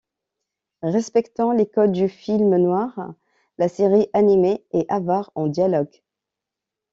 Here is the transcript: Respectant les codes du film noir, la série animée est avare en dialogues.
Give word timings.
Respectant 0.81 1.51
les 1.51 1.67
codes 1.69 1.91
du 1.91 2.09
film 2.09 2.57
noir, 2.57 3.13
la 3.59 3.69
série 3.69 4.07
animée 4.13 4.65
est 4.71 4.91
avare 4.91 5.31
en 5.35 5.45
dialogues. 5.45 6.01